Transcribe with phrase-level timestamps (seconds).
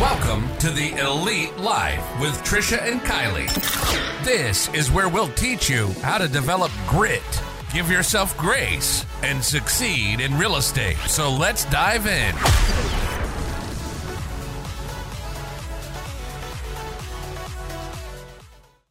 [0.00, 3.48] Welcome to the Elite Life with Trisha and Kylie.
[4.26, 7.22] This is where we'll teach you how to develop grit,
[7.72, 10.98] give yourself grace, and succeed in real estate.
[11.06, 12.34] So let's dive in.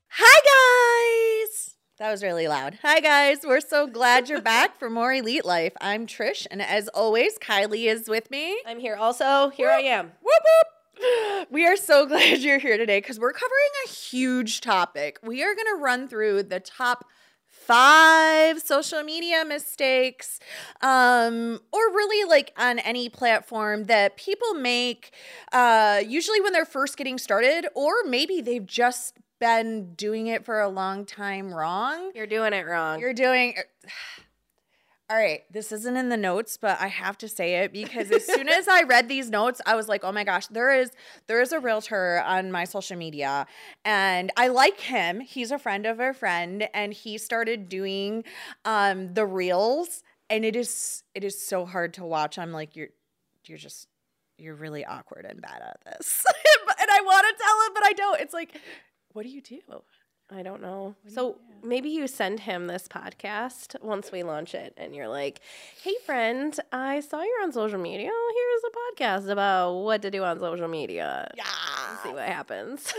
[0.10, 1.76] Hi, guys.
[2.00, 2.80] That was really loud.
[2.82, 3.42] Hi, guys.
[3.44, 5.74] We're so glad you're back for more Elite Life.
[5.80, 8.60] I'm Trish, and as always, Kylie is with me.
[8.66, 9.50] I'm here also.
[9.50, 10.06] Here I am.
[10.06, 10.75] Whoop, whoop.
[11.50, 15.20] We are so glad you're here today because we're covering a huge topic.
[15.24, 17.06] We are going to run through the top
[17.48, 20.40] five social media mistakes
[20.82, 25.14] um or really like on any platform that people make
[25.52, 30.60] uh usually when they're first getting started or maybe they've just been doing it for
[30.60, 33.00] a long time wrong You're doing it wrong.
[33.00, 33.56] you're doing
[35.10, 38.26] all right this isn't in the notes but i have to say it because as
[38.26, 40.92] soon as i read these notes i was like oh my gosh there is
[41.28, 43.48] there is a realtor on my social media.
[43.84, 45.20] And i like him.
[45.20, 48.24] He's a friend of a friend and he started doing
[48.64, 50.04] um the reels.
[50.30, 52.38] And it is it is so hard to watch.
[52.38, 52.90] I'm like you're
[53.46, 53.88] you're just
[54.38, 56.24] you're really awkward and bad at this.
[56.78, 58.22] And i want to tell him but i don't.
[58.22, 58.60] It's like
[59.14, 59.60] what do you do
[60.32, 60.96] I don't know.
[61.08, 65.40] So maybe you send him this podcast once we launch it, and you're like,
[65.84, 68.10] "Hey, friend, I saw you're on social media.
[68.10, 71.44] Here's a podcast about what to do on social media." yeah
[72.04, 72.92] See what happens.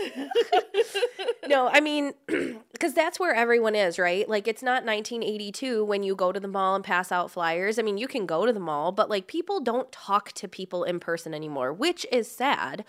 [1.47, 2.13] no, I mean,
[2.71, 4.27] because that's where everyone is, right?
[4.27, 7.77] Like, it's not 1982 when you go to the mall and pass out flyers.
[7.77, 10.83] I mean, you can go to the mall, but like, people don't talk to people
[10.83, 12.85] in person anymore, which is sad,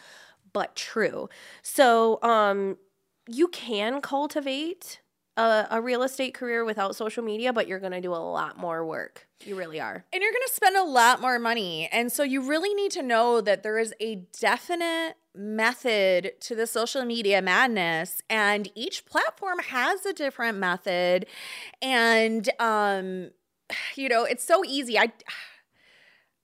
[0.53, 1.29] but true.
[1.63, 2.79] So, um,
[3.29, 5.01] you can cultivate
[5.37, 8.59] a, a real estate career without social media, but you're going to do a lot
[8.59, 9.29] more work.
[9.45, 10.05] You really are.
[10.13, 11.89] and you're going to spend a lot more money.
[11.93, 16.67] And so you really need to know that there is a definite method to the
[16.67, 21.27] social media madness and each platform has a different method
[21.81, 23.31] and um
[23.95, 24.99] you know, it's so easy.
[24.99, 25.13] I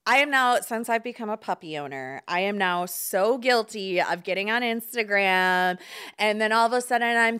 [0.05, 4.23] I am now, since I've become a puppy owner, I am now so guilty of
[4.23, 5.79] getting on Instagram
[6.19, 7.39] and then all of a sudden I'm,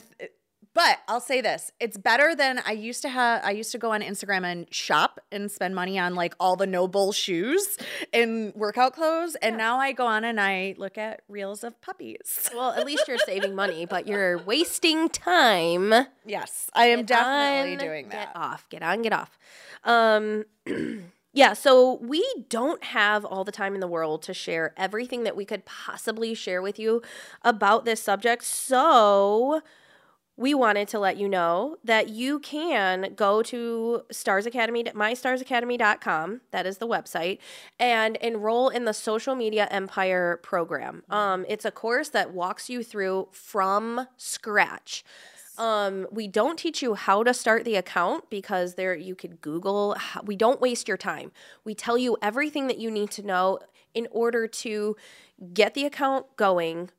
[0.73, 3.43] but I'll say this it's better than I used to have.
[3.43, 6.67] I used to go on Instagram and shop and spend money on like all the
[6.67, 7.77] NOBULL shoes
[8.11, 9.35] and workout clothes.
[9.35, 12.49] And now I go on and I look at reels of puppies.
[12.53, 15.93] Well, at least you're saving money, but you're wasting time.
[16.25, 18.33] Yes, I am Get definitely on, doing that.
[18.33, 18.67] Get off.
[18.69, 19.39] Get on, get off.
[19.85, 20.45] Um,
[21.35, 25.35] yeah, so we don't have all the time in the world to share everything that
[25.35, 27.01] we could possibly share with you
[27.44, 28.46] about this subject.
[28.46, 29.62] So
[30.38, 36.66] we wanted to let you know that you can go to Stars Academy, mystarsacademy.com, that
[36.66, 37.40] is the website,
[37.78, 41.03] and enroll in the Social Media Empire program.
[41.09, 45.03] Um, it's a course that walks you through from scratch.
[45.57, 49.95] Um, we don't teach you how to start the account because there you could Google.
[49.97, 51.31] How, we don't waste your time.
[51.63, 53.59] We tell you everything that you need to know
[53.94, 54.95] in order to
[55.53, 56.89] get the account going,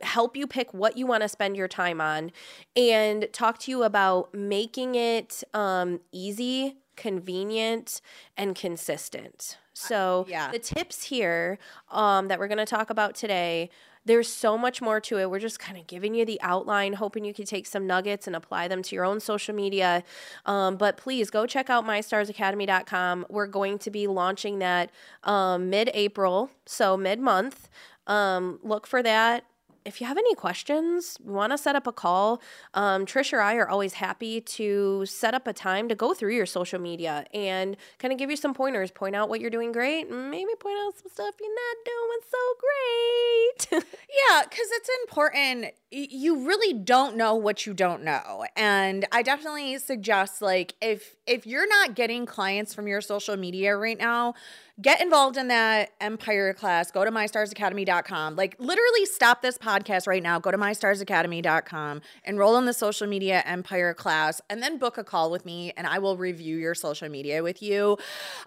[0.00, 2.32] help you pick what you want to spend your time on,
[2.74, 8.00] and talk to you about making it um, easy, convenient,
[8.36, 9.58] and consistent.
[9.74, 10.50] So yeah.
[10.50, 11.58] the tips here
[11.90, 13.70] um, that we're going to talk about today
[14.04, 15.30] there's so much more to it.
[15.30, 18.34] We're just kind of giving you the outline, hoping you can take some nuggets and
[18.34, 20.02] apply them to your own social media.
[20.46, 23.26] Um, but please go check out mystarsacademy.com.
[23.28, 24.90] We're going to be launching that
[25.24, 27.68] um, mid April, so mid month.
[28.06, 29.44] Um, look for that
[29.84, 32.40] if you have any questions, want to set up a call,
[32.74, 36.34] um, Trish or I are always happy to set up a time to go through
[36.34, 39.72] your social media and kind of give you some pointers, point out what you're doing
[39.72, 43.82] great, and maybe point out some stuff you're not doing so great.
[44.30, 45.68] Yeah, because it's important.
[45.90, 51.46] You really don't know what you don't know, and I definitely suggest like if if
[51.46, 54.34] you're not getting clients from your social media right now,
[54.80, 56.90] get involved in that Empire class.
[56.90, 58.36] Go to mystarsacademy.com.
[58.36, 60.38] Like literally, stop this podcast right now.
[60.38, 65.30] Go to mystarsacademy.com, enroll in the social media Empire class, and then book a call
[65.30, 67.98] with me, and I will review your social media with you.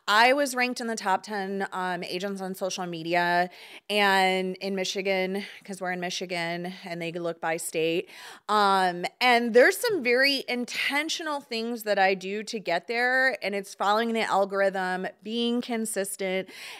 [0.08, 3.50] I was ranked in the top ten um, agents on social media,
[3.90, 8.10] and in Michigan because we're in Michigan and they look by state.
[8.50, 13.76] Um, and there's some very intentional things that I do to get there, and it's
[13.76, 16.15] following the algorithm, being consistent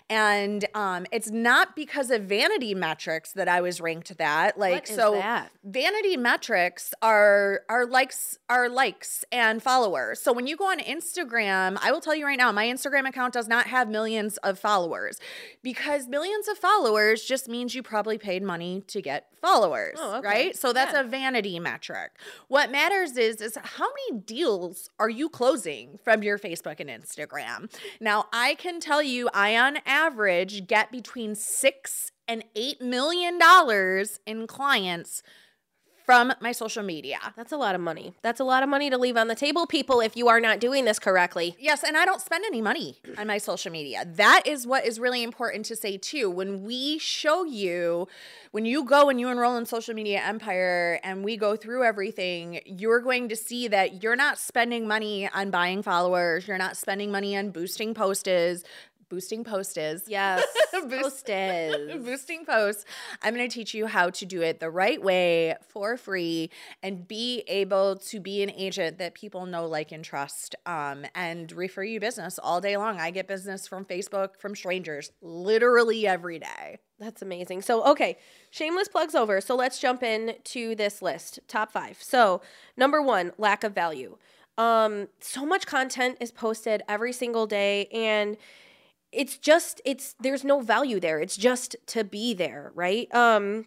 [0.10, 4.58] And um, it's not because of vanity metrics that I was ranked that.
[4.58, 5.52] Like so that?
[5.64, 10.20] vanity metrics are are likes are likes and followers.
[10.22, 13.34] So when you go on Instagram, I will tell you right now, my Instagram account
[13.34, 15.20] does not have millions of followers
[15.64, 20.28] because millions of followers just means you probably paid money to get followers, Oh, okay.
[20.28, 20.56] right?
[20.58, 21.02] So that's Yeah.
[21.02, 22.12] a vanity metric.
[22.48, 27.72] What matters is is how many deals are you closing from your Facebook and Instagram?
[28.00, 34.20] Now, I can tell you I on average get between 6 and 8 million dollars
[34.26, 35.22] in clients
[36.06, 37.18] from my social media.
[37.36, 38.14] That's a lot of money.
[38.22, 40.60] That's a lot of money to leave on the table, people, if you are not
[40.60, 41.56] doing this correctly.
[41.60, 44.06] Yes, and I don't spend any money on my social media.
[44.06, 46.30] That is what is really important to say too.
[46.30, 48.08] When we show you,
[48.52, 52.62] when you go and you enroll in Social Media Empire and we go through everything,
[52.66, 57.12] you're going to see that you're not spending money on buying followers, you're not spending
[57.12, 58.64] money on boosting posts,
[59.10, 59.78] boosting posts.
[59.78, 60.04] Is.
[60.08, 60.44] Yes.
[60.74, 62.04] Boost- Posters.
[62.04, 62.86] boosting posts.
[63.22, 66.50] I'm going to teach you how to do it the right way for free
[66.84, 71.52] and be able to be an agent that people know, like, and trust um, and
[71.52, 73.00] refer you business all day long.
[73.00, 76.80] I get business from Facebook from strangers literally every day.
[77.00, 77.62] That's amazing.
[77.62, 78.18] So, okay,
[78.52, 79.42] shameless plugs over.
[79.42, 81.40] So, let's jump in to this list.
[81.48, 82.02] Top five.
[82.02, 82.42] So,
[82.78, 84.18] number one, lack of value.
[84.58, 88.38] Um, so much content is posted every single day, and
[89.16, 91.20] it's just it's there's no value there.
[91.20, 93.14] It's just to be there, right?
[93.16, 93.66] Um,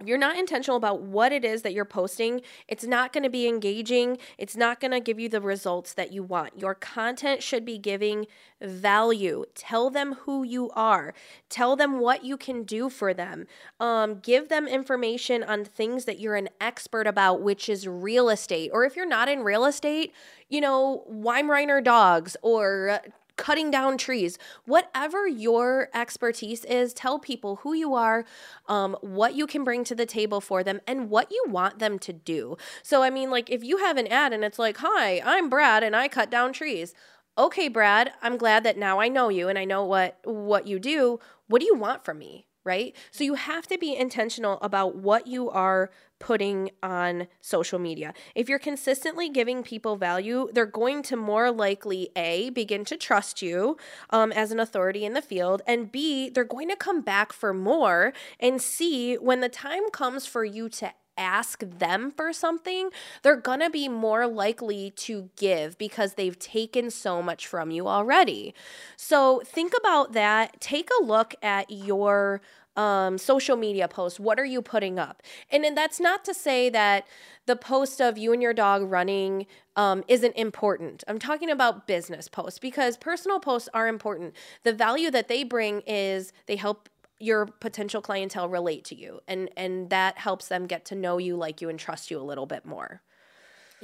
[0.00, 3.30] if you're not intentional about what it is that you're posting, it's not going to
[3.30, 4.18] be engaging.
[4.38, 6.58] It's not going to give you the results that you want.
[6.58, 8.26] Your content should be giving
[8.60, 9.44] value.
[9.54, 11.14] Tell them who you are.
[11.48, 13.46] Tell them what you can do for them.
[13.78, 18.72] Um, give them information on things that you're an expert about, which is real estate.
[18.74, 20.12] Or if you're not in real estate,
[20.48, 23.00] you know, Weimaraner dogs or
[23.36, 28.24] cutting down trees, whatever your expertise is, tell people who you are,
[28.68, 31.98] um, what you can bring to the table for them, and what you want them
[32.00, 32.56] to do.
[32.82, 35.82] So, I mean, like if you have an ad and it's like, Hi, I'm Brad
[35.82, 36.94] and I cut down trees.
[37.36, 40.78] Okay, Brad, I'm glad that now I know you and I know what what you
[40.78, 41.18] do.
[41.48, 42.46] What do you want from me?
[42.64, 42.96] Right?
[43.10, 48.14] So you have to be intentional about what you are putting on social media.
[48.34, 53.42] If you're consistently giving people value, they're going to more likely A, begin to trust
[53.42, 53.76] you
[54.10, 57.52] um, as an authority in the field, and B, they're going to come back for
[57.52, 62.90] more, and C, when the time comes for you to ask them for something,
[63.22, 68.54] they're gonna be more likely to give because they've taken so much from you already.
[68.96, 70.60] So think about that.
[70.60, 72.40] Take a look at your
[72.76, 74.18] um, social media posts.
[74.18, 75.22] What are you putting up?
[75.50, 77.06] And then that's not to say that
[77.46, 79.46] the post of you and your dog running
[79.76, 81.04] um, isn't important.
[81.06, 84.34] I'm talking about business posts because personal posts are important.
[84.62, 86.88] The value that they bring is they help
[87.20, 91.36] your potential clientele relate to you and and that helps them get to know you
[91.36, 93.02] like you and trust you a little bit more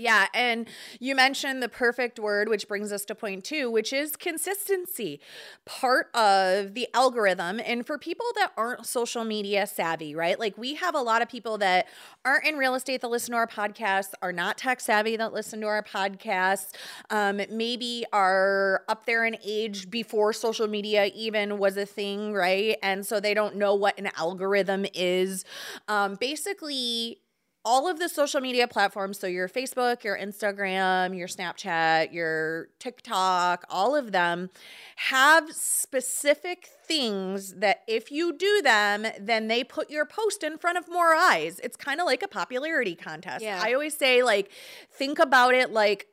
[0.01, 0.67] Yeah, and
[0.99, 5.21] you mentioned the perfect word, which brings us to point two, which is consistency.
[5.67, 10.41] Part of the algorithm, and for people that aren't social media savvy, right?
[10.41, 11.87] Like we have a lot of people that
[12.25, 15.61] aren't in real estate that listen to our podcasts, are not tech savvy that listen
[15.61, 16.73] to our podcasts,
[17.11, 22.79] um, maybe are up there in age before social media even was a thing, right?
[22.83, 25.45] And so they don't know what an algorithm is.
[25.89, 27.19] Um, basically,
[27.65, 33.65] all of the social media platforms so your facebook your instagram your snapchat your tiktok
[33.69, 34.49] all of them
[34.97, 40.79] have specific things that if you do them then they put your post in front
[40.79, 43.61] of more eyes it's kind of like a popularity contest Yeah.
[43.63, 44.51] i always say like
[44.91, 46.07] think about it like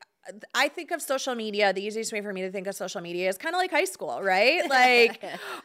[0.53, 1.73] I think of social media.
[1.73, 3.85] The easiest way for me to think of social media is kind of like high
[3.85, 4.61] school, right?
[4.77, 5.23] Like,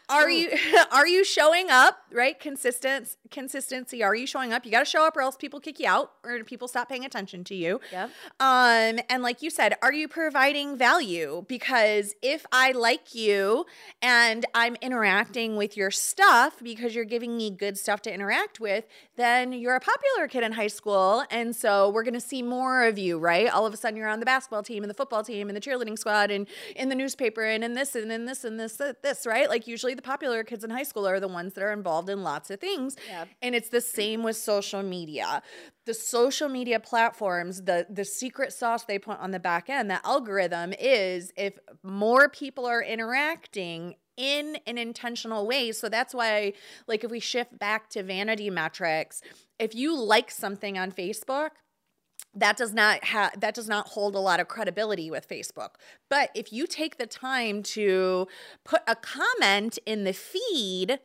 [0.09, 0.51] are you
[0.93, 1.99] are you showing up?
[2.13, 3.17] Right, consistency.
[3.31, 4.03] consistency.
[4.03, 4.65] Are you showing up?
[4.65, 7.05] You got to show up, or else people kick you out, or people stop paying
[7.05, 7.81] attention to you.
[7.91, 8.11] Yep.
[8.41, 11.45] Um, and like you said, are you providing value?
[11.49, 13.67] Because if I like you
[14.01, 18.85] and I'm interacting with your stuff because you're giving me good stuff to interact with,
[19.17, 21.25] then you're a popular kid in high school.
[21.31, 23.49] And so we're going to see more of you, right?
[23.49, 25.61] All of a sudden you're on the basketball team and the football team and the
[25.61, 28.93] cheerleading squad and in the newspaper and in this and in this and this, uh,
[29.03, 29.49] this, right?
[29.49, 32.23] Like usually the popular kids in high school are the ones that are involved in
[32.23, 32.97] lots of things.
[33.09, 33.25] Yeah.
[33.41, 35.43] And it's the same with social media.
[35.87, 40.05] The social media platforms, the the secret sauce they put on the back end, the
[40.07, 45.73] algorithm is if more people are interacting in an intentional way.
[45.73, 46.53] So that's why
[46.87, 49.23] like if we shift back to vanity metrics,
[49.59, 51.51] if you like something on Facebook,
[52.35, 55.75] that does not have that does not hold a lot of credibility with Facebook.
[56.09, 58.27] But if you take the time to
[58.65, 60.99] put a comment in the feed,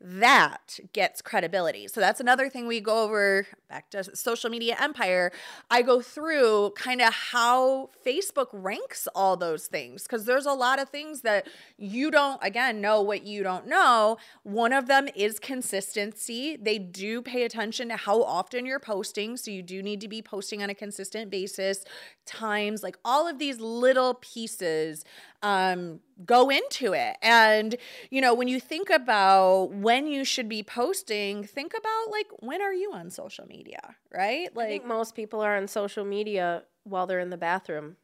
[0.00, 1.88] that gets credibility.
[1.88, 5.32] So that's another thing we go over back to social media empire.
[5.70, 10.78] I go through kind of how Facebook ranks all those things because there's a lot
[10.78, 11.48] of things that
[11.78, 14.18] you don't, again, know what you don't know.
[14.42, 16.56] One of them is consistency.
[16.56, 19.36] They do pay attention to how often you're posting.
[19.36, 21.84] So you do need to be posting on a consistent basis,
[22.26, 25.04] times, like all of these little pieces
[25.42, 27.16] um, go into it.
[27.22, 27.76] And,
[28.10, 32.60] you know, when you think about when you should be posting, think about like when
[32.60, 34.54] are you on social media, right?
[34.54, 37.96] Like, I think most people are on social media while they're in the bathroom.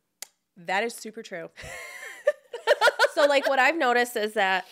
[0.56, 1.50] That is super true.
[3.14, 4.66] so, like, what I've noticed is that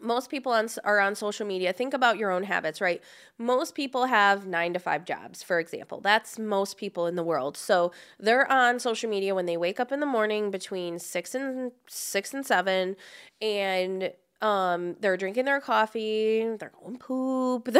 [0.00, 1.72] most people on, are on social media.
[1.72, 3.02] Think about your own habits, right?
[3.38, 6.00] Most people have nine to five jobs, for example.
[6.00, 7.56] That's most people in the world.
[7.56, 11.72] So they're on social media when they wake up in the morning between six and
[11.88, 12.96] six and seven,
[13.40, 14.12] and
[14.42, 17.68] um, they're drinking their coffee, they're going poop,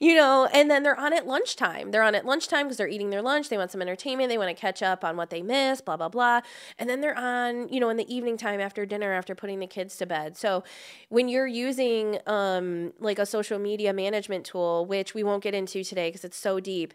[0.00, 1.90] you know, and then they're on at lunchtime.
[1.90, 3.48] They're on at lunchtime because they're eating their lunch.
[3.48, 4.28] They want some entertainment.
[4.28, 6.42] They want to catch up on what they missed, blah, blah, blah.
[6.78, 9.66] And then they're on, you know, in the evening time after dinner, after putting the
[9.66, 10.36] kids to bed.
[10.36, 10.64] So
[11.08, 15.82] when you're using um, like a social media management tool, which we won't get into
[15.82, 16.92] today because it's so deep,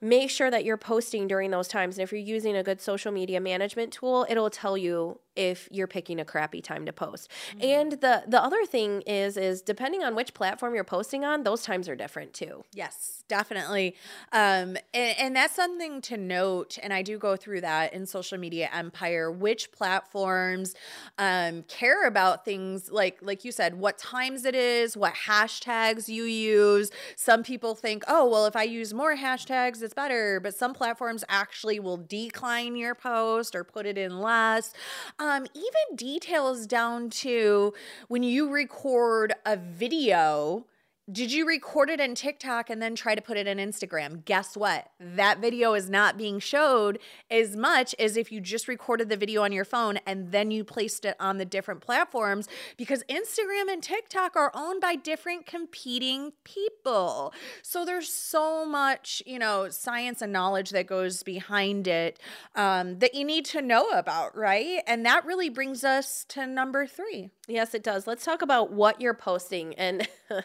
[0.00, 1.98] make sure that you're posting during those times.
[1.98, 5.86] And if you're using a good social media management tool, it'll tell you if you're
[5.86, 7.30] picking a crappy time to post.
[7.52, 7.64] Mm-hmm.
[7.64, 11.62] And the the other thing is is depending on which platform you're posting on, those
[11.62, 12.64] times are different too.
[12.74, 13.94] Yes, definitely.
[14.32, 16.78] Um, and, and that's something to note.
[16.82, 19.30] And I do go through that in social media empire.
[19.30, 20.74] Which platforms
[21.18, 26.24] um, care about things like like you said, what times it is, what hashtags you
[26.24, 26.90] use.
[27.16, 30.38] Some people think, oh well, if I use more hashtags, it's better.
[30.38, 34.72] But some platforms actually will decline your post or put it in less
[35.18, 37.74] um, even details down to
[38.06, 40.64] when you record a video
[41.10, 44.24] did you record it in TikTok and then try to put it in Instagram?
[44.24, 44.90] Guess what?
[45.00, 46.98] That video is not being showed
[47.30, 50.62] as much as if you just recorded the video on your phone and then you
[50.62, 56.32] placed it on the different platforms because Instagram and TikTok are owned by different competing
[56.44, 57.32] people.
[57.62, 62.20] So there's so much, you know, science and knowledge that goes behind it
[62.54, 64.82] um, that you need to know about, right?
[64.86, 67.30] And that really brings us to number three.
[67.50, 68.06] Yes, it does.
[68.06, 70.08] Let's talk about what you're posting and.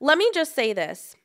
[0.00, 1.16] Let me just say this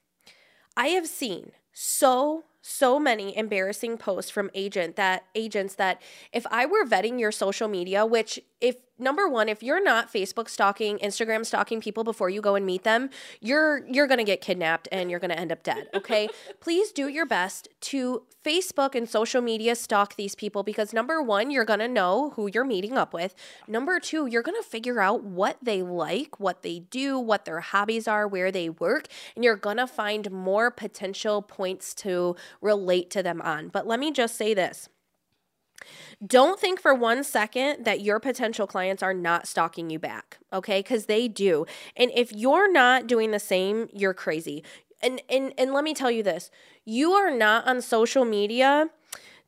[0.78, 6.00] I have seen so so many embarrassing posts from agent that agents that
[6.32, 10.50] if I were vetting your social media, which if number one, if you're not Facebook
[10.50, 14.88] stalking, Instagram stalking people before you go and meet them, you're you're gonna get kidnapped
[14.91, 15.89] and you're gonna end up dead.
[15.93, 16.29] Okay,
[16.60, 21.51] please do your best to Facebook and social media stalk these people because number one,
[21.51, 23.36] you're gonna know who you're meeting up with.
[23.67, 28.08] Number two, you're gonna figure out what they like, what they do, what their hobbies
[28.08, 33.41] are, where they work, and you're gonna find more potential points to relate to them
[33.41, 33.70] on.
[33.70, 34.89] But let me just say this.
[36.26, 40.80] Don't think for one second that your potential clients are not stalking you back, okay?
[40.80, 41.66] Because they do.
[41.96, 44.64] And if you're not doing the same, you're crazy.
[45.02, 46.52] And, and, and let me tell you this
[46.86, 48.90] you are not on social media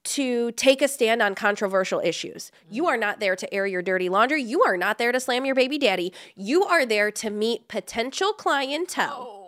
[0.03, 2.51] to take a stand on controversial issues.
[2.69, 4.43] You are not there to air your dirty laundry.
[4.43, 6.13] You are not there to slam your baby daddy.
[6.35, 9.27] You are there to meet potential clientele.
[9.29, 9.42] Oh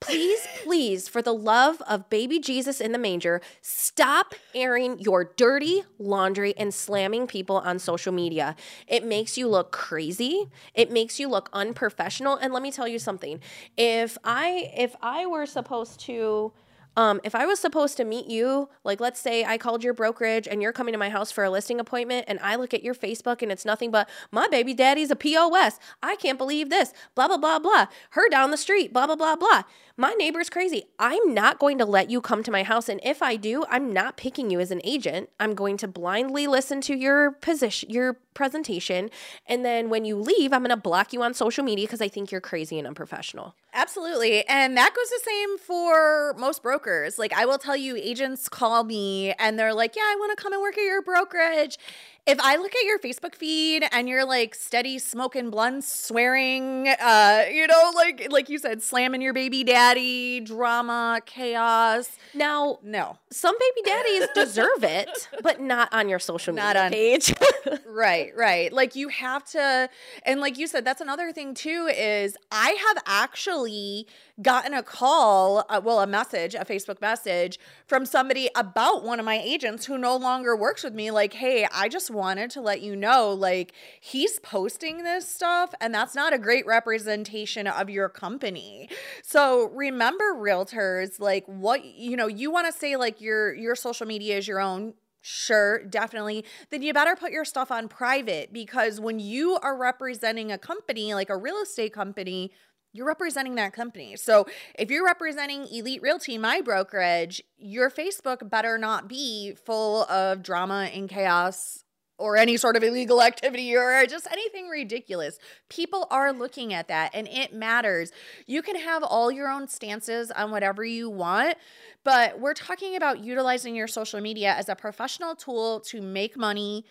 [0.00, 5.84] Please, please, for the love of baby Jesus in the manger, stop airing your dirty
[5.98, 8.56] laundry and slamming people on social media.
[8.86, 10.50] It makes you look crazy.
[10.74, 12.36] It makes you look unprofessional.
[12.36, 13.40] And let me tell you something.
[13.76, 16.52] If I if I were supposed to
[16.96, 20.46] um, if I was supposed to meet you, like let's say I called your brokerage
[20.46, 22.94] and you're coming to my house for a listing appointment, and I look at your
[22.94, 25.78] Facebook and it's nothing but my baby daddy's a POS.
[26.02, 26.92] I can't believe this.
[27.14, 27.86] Blah, blah, blah, blah.
[28.10, 29.62] Her down the street, blah, blah, blah, blah.
[29.96, 30.86] My neighbor's crazy.
[30.98, 32.88] I'm not going to let you come to my house.
[32.88, 35.30] And if I do, I'm not picking you as an agent.
[35.38, 39.10] I'm going to blindly listen to your position, your presentation.
[39.46, 42.08] And then when you leave, I'm going to block you on social media because I
[42.08, 43.54] think you're crazy and unprofessional.
[43.72, 44.44] Absolutely.
[44.48, 46.83] And that goes the same for most brokers.
[47.18, 50.42] Like, I will tell you, agents call me and they're like, Yeah, I want to
[50.42, 51.78] come and work at your brokerage.
[52.26, 57.44] If I look at your Facebook feed and you're like steady smoking blunts, swearing, uh,
[57.52, 62.08] you know, like like you said, slamming your baby daddy, drama, chaos.
[62.32, 63.18] Now, No.
[63.30, 67.34] some baby daddies deserve it, but not on your social media Not on- page.
[67.86, 68.72] Right, right.
[68.72, 69.88] Like you have to
[70.24, 74.08] and like you said that's another thing too is I have actually
[74.42, 79.24] gotten a call, uh, well a message, a Facebook message from somebody about one of
[79.24, 82.80] my agents who no longer works with me like, "Hey, I just wanted to let
[82.80, 88.08] you know like he's posting this stuff and that's not a great representation of your
[88.08, 88.88] company."
[89.22, 94.06] So, remember realtors like what you know, you want to say like your your social
[94.06, 94.94] media is your own
[95.26, 96.44] Sure, definitely.
[96.68, 101.14] Then you better put your stuff on private because when you are representing a company,
[101.14, 102.52] like a real estate company,
[102.92, 104.16] you're representing that company.
[104.16, 104.46] So
[104.78, 110.90] if you're representing Elite Realty, my brokerage, your Facebook better not be full of drama
[110.92, 111.83] and chaos
[112.18, 115.38] or any sort of illegal activity or just anything ridiculous.
[115.68, 118.12] People are looking at that and it matters.
[118.46, 121.56] You can have all your own stances on whatever you want,
[122.04, 126.84] but we're talking about utilizing your social media as a professional tool to make money,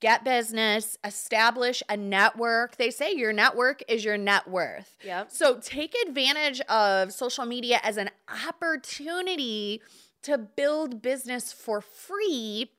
[0.00, 2.76] get business, establish a network.
[2.76, 4.96] They say your network is your net worth.
[5.04, 5.30] Yep.
[5.30, 8.10] So take advantage of social media as an
[8.46, 9.80] opportunity
[10.22, 12.72] to build business for free.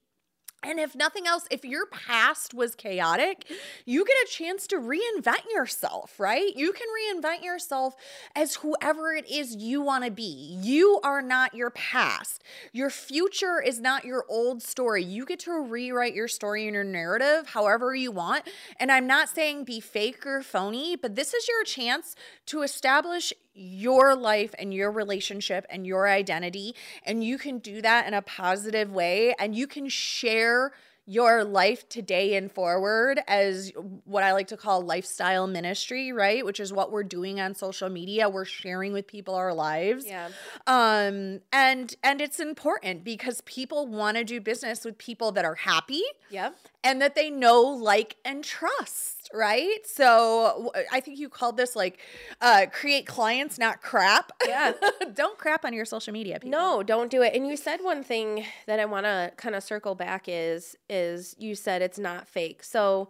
[0.64, 3.46] And if nothing else, if your past was chaotic,
[3.86, 6.56] you get a chance to reinvent yourself, right?
[6.56, 7.96] You can reinvent yourself
[8.36, 10.58] as whoever it is you want to be.
[10.62, 12.44] You are not your past.
[12.74, 15.04] Your future is not your old story.
[15.04, 18.50] You get to rewrite your story and your narrative however you want.
[18.80, 22.16] And I'm not saying be fake or phony, but this is your chance
[22.48, 26.76] to establish your life and your relationship and your identity.
[27.04, 30.72] And you can do that in a positive way and you can share
[31.10, 33.72] your life today and forward as
[34.04, 36.44] what I like to call lifestyle ministry, right?
[36.46, 38.28] Which is what we're doing on social media.
[38.28, 40.06] We're sharing with people our lives.
[40.06, 40.28] Yeah.
[40.68, 45.56] Um and and it's important because people want to do business with people that are
[45.56, 46.56] happy Yep.
[46.84, 49.80] and that they know, like, and trust, right?
[49.86, 52.00] So I think you called this like
[52.42, 54.32] uh, create clients, not crap.
[54.48, 54.74] Yeah.
[55.14, 56.36] Don't crap on your social media.
[56.36, 56.50] People.
[56.50, 57.34] No, don't do it.
[57.34, 61.36] And you said one thing that I want to kind of circle back is is
[61.40, 62.64] you said it's not fake.
[62.64, 63.10] So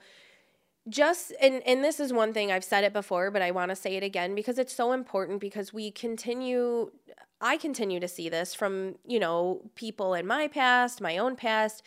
[0.90, 3.76] just and and this is one thing I've said it before, but I want to
[3.76, 6.92] say it again because it's so important because we continue
[7.40, 11.84] I continue to see this from, you know, people in my past, my own past.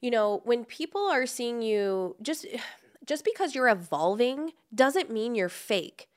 [0.00, 2.46] You know, when people are seeing you just
[3.06, 6.08] just because you're evolving doesn't mean you're fake.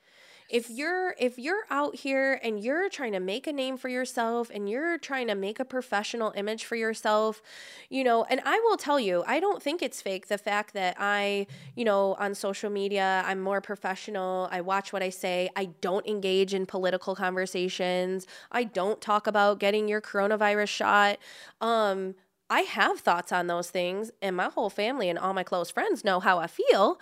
[0.48, 4.50] If you're if you're out here and you're trying to make a name for yourself
[4.52, 7.42] and you're trying to make a professional image for yourself
[7.90, 10.96] you know and i will tell you i don't think it's fake the fact that
[10.98, 15.66] i you know on social media i'm more professional i watch what i say i
[15.82, 21.18] don't engage in political conversations i don't talk about getting your coronavirus shot.
[21.60, 22.14] Um
[22.50, 26.04] I have thoughts on those things, and my whole family and all my close friends
[26.04, 26.98] know how I feel,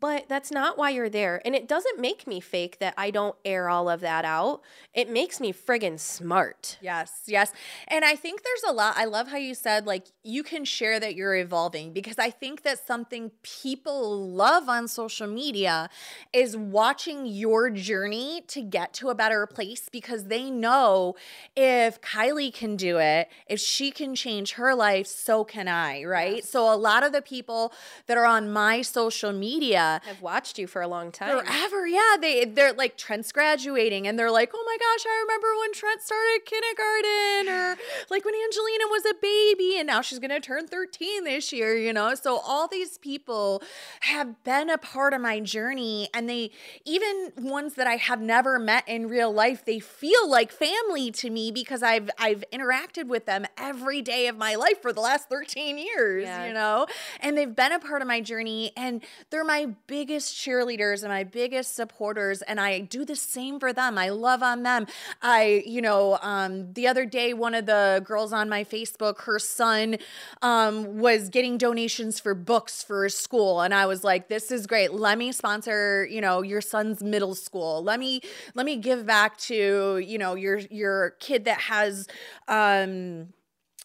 [0.00, 1.42] but that's not why you're there.
[1.44, 4.62] And it doesn't make me fake that I don't air all of that out.
[4.94, 6.78] It makes me friggin' smart.
[6.80, 7.52] Yes, yes.
[7.88, 8.94] And I think there's a lot.
[8.96, 12.62] I love how you said, like, you can share that you're evolving because I think
[12.62, 15.90] that something people love on social media
[16.32, 21.14] is watching your journey to get to a better place because they know
[21.54, 26.42] if Kylie can do it, if she can change her life, so can I, right?
[26.44, 27.74] So a lot of the people
[28.06, 31.44] that are on my social media, I've watched you for a long time.
[31.44, 35.48] forever yeah they they're like trent's graduating and they're like oh my gosh i remember
[35.60, 37.76] when trent started kindergarten or
[38.10, 41.92] like when angelina was a baby and now she's gonna turn 13 this year you
[41.92, 43.62] know so all these people
[44.00, 46.50] have been a part of my journey and they
[46.84, 51.30] even ones that i have never met in real life they feel like family to
[51.30, 55.28] me because i've i've interacted with them every day of my life for the last
[55.28, 56.46] 13 years Yeah.
[56.46, 56.86] you know
[57.20, 61.24] and they've been a part of my journey and they're my biggest cheerleaders and my
[61.24, 63.98] biggest supporters and I do the same for them.
[63.98, 64.86] I love on them.
[65.20, 69.38] I, you know, um the other day one of the girls on my Facebook, her
[69.38, 69.96] son
[70.42, 74.92] um was getting donations for books for school and I was like, this is great.
[74.92, 77.82] Let me sponsor, you know, your son's middle school.
[77.82, 78.20] Let me
[78.54, 82.06] let me give back to, you know, your your kid that has
[82.48, 83.28] um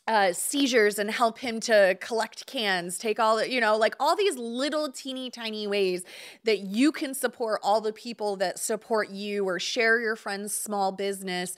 [0.08, 4.16] uh, seizures and help him to collect cans, take all the, you know, like all
[4.16, 6.04] these little teeny tiny ways
[6.46, 10.92] that you can support all the people that support you or share your friend's small
[10.92, 11.56] business.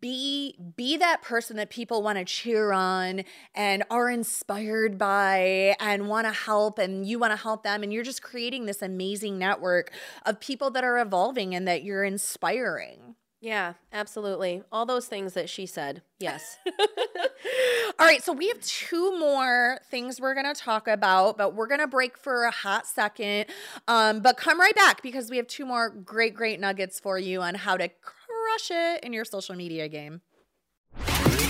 [0.00, 3.24] Be be that person that people want to cheer on
[3.54, 7.92] and are inspired by and want to help and you want to help them and
[7.92, 9.92] you're just creating this amazing network
[10.24, 13.16] of people that are evolving and that you're inspiring.
[13.42, 14.62] Yeah, absolutely.
[14.70, 16.02] All those things that she said.
[16.20, 16.58] Yes.
[17.98, 21.66] All right, so we have two more things we're going to talk about, but we're
[21.66, 23.46] going to break for a hot second.
[23.88, 27.42] Um, but come right back because we have two more great, great nuggets for you
[27.42, 30.20] on how to crush it in your social media game.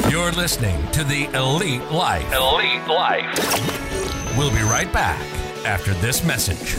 [0.08, 2.32] You're listening to the Elite Life.
[2.32, 4.38] Elite Life.
[4.38, 5.20] We'll be right back
[5.66, 6.78] after this message.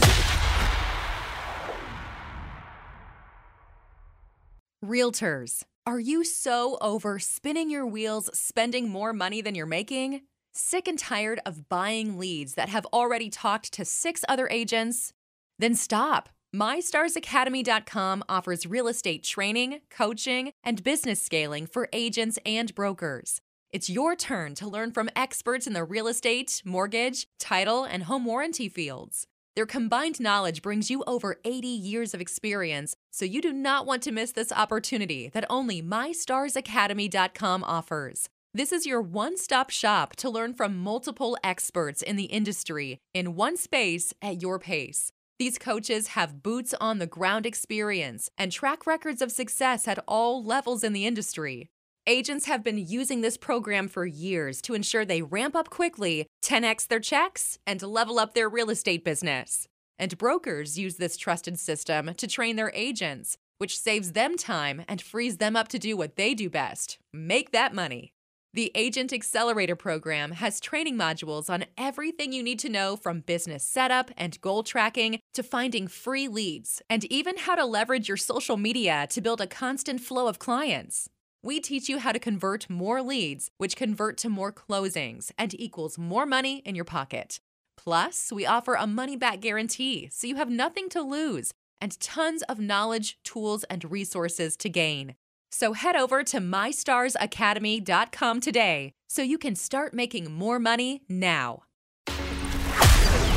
[4.84, 10.20] Realtors, are you so over spinning your wheels, spending more money than you're making?
[10.52, 15.14] Sick and tired of buying leads that have already talked to six other agents?
[15.58, 16.28] Then stop.
[16.54, 23.40] MyStarsAcademy.com offers real estate training, coaching, and business scaling for agents and brokers.
[23.72, 28.26] It's your turn to learn from experts in the real estate, mortgage, title, and home
[28.26, 29.26] warranty fields.
[29.56, 34.02] Their combined knowledge brings you over 80 years of experience, so you do not want
[34.02, 38.28] to miss this opportunity that only MyStarsAcademy.com offers.
[38.52, 43.36] This is your one stop shop to learn from multiple experts in the industry in
[43.36, 45.12] one space at your pace.
[45.38, 50.44] These coaches have boots on the ground experience and track records of success at all
[50.44, 51.70] levels in the industry.
[52.06, 56.86] Agents have been using this program for years to ensure they ramp up quickly, 10x
[56.88, 59.66] their checks, and level up their real estate business.
[59.98, 65.00] And brokers use this trusted system to train their agents, which saves them time and
[65.00, 68.12] frees them up to do what they do best make that money.
[68.52, 73.64] The Agent Accelerator program has training modules on everything you need to know from business
[73.64, 78.58] setup and goal tracking to finding free leads, and even how to leverage your social
[78.58, 81.08] media to build a constant flow of clients.
[81.44, 85.98] We teach you how to convert more leads, which convert to more closings and equals
[85.98, 87.38] more money in your pocket.
[87.76, 91.52] Plus, we offer a money back guarantee, so you have nothing to lose
[91.82, 95.16] and tons of knowledge, tools, and resources to gain.
[95.50, 101.64] So head over to mystarsacademy.com today so you can start making more money now.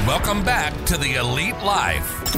[0.08, 2.37] Welcome back to the Elite Life.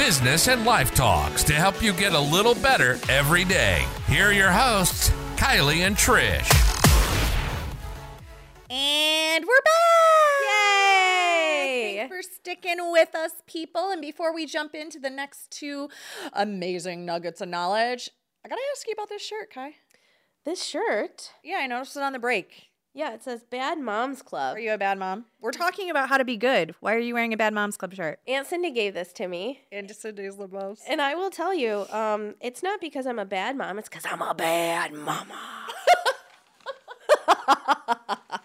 [0.00, 3.86] Business and life talks to help you get a little better every day.
[4.08, 6.48] Here are your hosts, Kylie and Trish.
[8.70, 10.46] And we're back!
[10.48, 11.96] Yay!
[11.98, 13.90] Thanks for sticking with us, people.
[13.90, 15.90] And before we jump into the next two
[16.32, 18.08] amazing nuggets of knowledge,
[18.42, 19.76] I gotta ask you about this shirt, Ky.
[20.46, 21.30] This shirt.
[21.44, 22.69] Yeah, I noticed it on the break.
[22.92, 24.56] Yeah, it says Bad Moms Club.
[24.56, 25.26] Are you a bad mom?
[25.40, 26.74] We're talking about how to be good.
[26.80, 28.18] Why are you wearing a bad mom's club shirt?
[28.26, 29.60] Aunt Cindy gave this to me.
[29.70, 30.82] And just today's the most.
[30.88, 34.04] And I will tell you, um, it's not because I'm a bad mom, it's because
[34.10, 35.38] I'm a bad mama.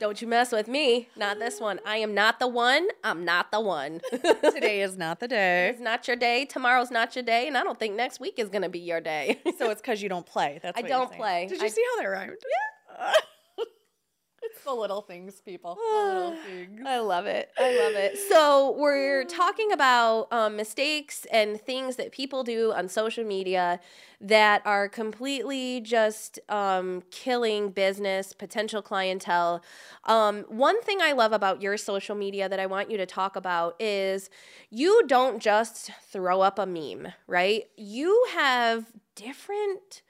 [0.00, 1.08] Don't you mess with me.
[1.16, 1.80] Not this one.
[1.84, 2.86] I am not the one.
[3.02, 4.00] I'm not the one.
[4.12, 5.68] Today is not the day.
[5.70, 6.44] it's not your day.
[6.44, 7.48] Tomorrow's not your day.
[7.48, 9.40] And I don't think next week is going to be your day.
[9.58, 10.60] So it's because you don't play.
[10.62, 11.20] That's I what you're don't saying.
[11.20, 11.46] play.
[11.48, 12.30] Did you I- see how that rhymed?
[12.30, 12.77] Yeah.
[14.42, 15.76] it's the little things, people.
[15.76, 16.80] The little things.
[16.86, 17.50] I love it.
[17.58, 18.18] I love it.
[18.28, 23.80] So, we're talking about um, mistakes and things that people do on social media
[24.20, 29.62] that are completely just um, killing business, potential clientele.
[30.04, 33.36] Um, one thing I love about your social media that I want you to talk
[33.36, 34.28] about is
[34.70, 37.64] you don't just throw up a meme, right?
[37.76, 40.02] You have different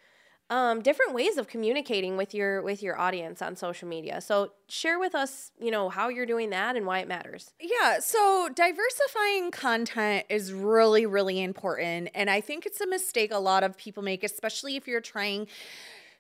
[0.51, 4.21] um, different ways of communicating with your with your audience on social media.
[4.21, 7.53] So share with us, you know, how you're doing that and why it matters.
[7.61, 12.09] Yeah, so diversifying content is really, really important.
[12.15, 15.49] And I think it's a mistake a lot of people make, especially if you're trying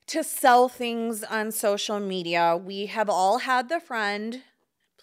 [0.08, 2.56] to sell things on social media.
[2.56, 4.42] We have all had the friend,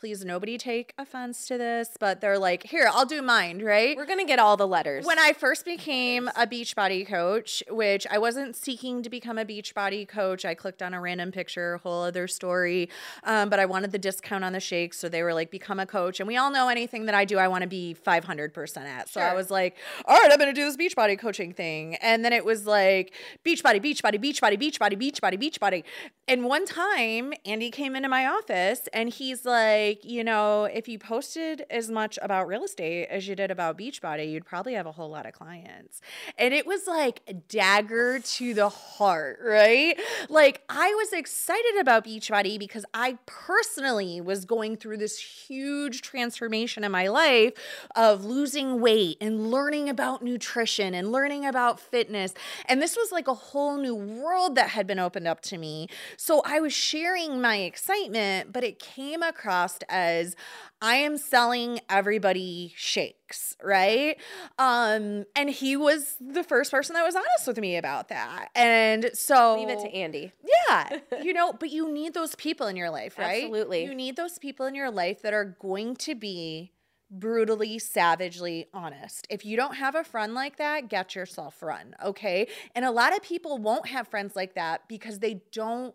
[0.05, 3.97] please nobody take offense to this, but they're like, here, I'll do mine, right?
[3.97, 5.03] We're gonna get all the letters.
[5.03, 10.07] When I first became a Beachbody coach, which I wasn't seeking to become a Beachbody
[10.07, 12.87] coach, I clicked on a random picture, whole other story.
[13.23, 15.87] Um, but I wanted the discount on the shakes, so they were like, become a
[15.87, 16.19] coach.
[16.19, 19.09] And we all know anything that I do, I want to be 500% at.
[19.09, 21.95] So I was like, all right, I'm going to do this Beachbody coaching thing.
[21.95, 23.11] And then it was like,
[23.43, 25.83] Beachbody, Beachbody, Beachbody, Beachbody, Beachbody, Beachbody.
[26.27, 30.87] And one time, Andy came into my office and he's like, like, you know, if
[30.87, 34.85] you posted as much about real estate as you did about Beachbody, you'd probably have
[34.85, 36.01] a whole lot of clients.
[36.37, 39.99] And it was like a dagger to the heart, right?
[40.29, 46.83] Like, I was excited about Beachbody because I personally was going through this huge transformation
[46.83, 47.53] in my life
[47.95, 52.33] of losing weight and learning about nutrition and learning about fitness.
[52.65, 55.87] And this was like a whole new world that had been opened up to me.
[56.17, 60.35] So I was sharing my excitement, but it came across as
[60.81, 64.17] I am selling everybody shakes, right?
[64.59, 68.49] Um, and he was the first person that was honest with me about that.
[68.55, 70.31] And so Leave it to Andy.
[70.69, 73.43] yeah, you know, but you need those people in your life, right?
[73.43, 73.85] Absolutely.
[73.85, 76.71] You need those people in your life that are going to be
[77.09, 79.27] brutally, savagely honest.
[79.29, 82.47] If you don't have a friend like that, get yourself run, okay?
[82.73, 85.93] And a lot of people won't have friends like that because they don't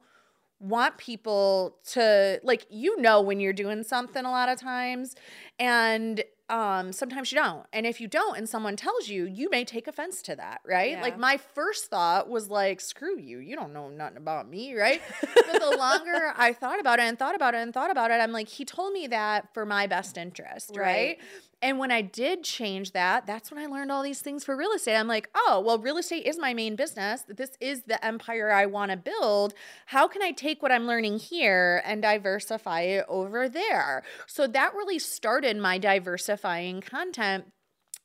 [0.60, 5.16] want people to like you know when you're doing something a lot of times
[5.58, 9.64] and um sometimes you don't and if you don't and someone tells you you may
[9.64, 11.00] take offense to that right Yeah.
[11.00, 15.00] like my first thought was like screw you you don't know nothing about me right
[15.22, 18.14] but the longer i thought about it and thought about it and thought about it
[18.20, 21.18] i'm like he told me that for my best interest right, Right.
[21.62, 24.72] And when I did change that, that's when I learned all these things for real
[24.72, 24.96] estate.
[24.96, 27.24] I'm like, oh, well, real estate is my main business.
[27.28, 29.52] This is the empire I want to build.
[29.86, 34.02] How can I take what I'm learning here and diversify it over there?
[34.26, 37.44] So that really started my diversifying content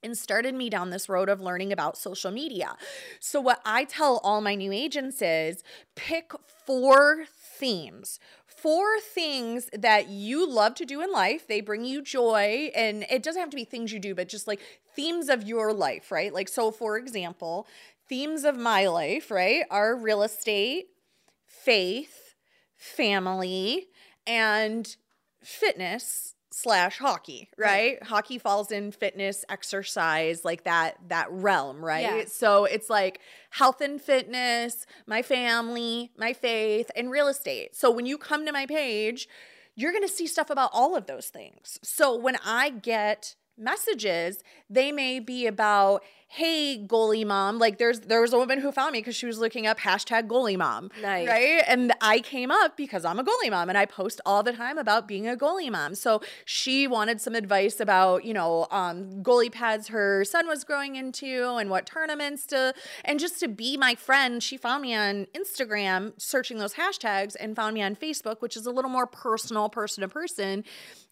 [0.03, 2.75] and started me down this road of learning about social media.
[3.19, 5.63] So, what I tell all my new agents is
[5.95, 6.31] pick
[6.65, 7.25] four
[7.57, 8.19] themes,
[8.65, 11.47] four things that you love to do in life.
[11.47, 14.47] They bring you joy, and it doesn't have to be things you do, but just
[14.47, 14.59] like
[14.95, 16.33] themes of your life, right?
[16.33, 17.67] Like, so for example,
[18.09, 20.87] themes of my life, right, are real estate,
[21.45, 22.33] faith,
[22.75, 23.85] family,
[24.25, 24.95] and
[25.43, 28.01] fitness slash hockey right?
[28.03, 32.23] hockey falls in fitness exercise like that that realm right Yeah.
[32.27, 38.05] so it's like health and fitness my family my faith and real estate so when
[38.05, 39.27] you come to my page
[39.75, 44.43] you're going to see stuff about all of those things so when i get messages
[44.69, 48.91] they may be about hey goalie mom like there's there was a woman who found
[48.91, 51.27] me because she was looking up hashtag goalie mom Nice.
[51.27, 51.63] right?
[51.67, 54.77] And i came up because i'm a goalie mom and i post all the time
[54.77, 55.95] about being a goalie mom.
[55.95, 60.95] So she wanted some advice about you know um, goalie pads her son was growing
[60.95, 62.73] into and what tournaments to
[63.05, 67.55] and just to be my friend she found me on instagram searching those hashtags and
[67.55, 70.63] found me on facebook which is a little more personal person to person